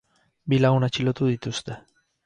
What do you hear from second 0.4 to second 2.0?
Bi lagun atxilotu dituzte.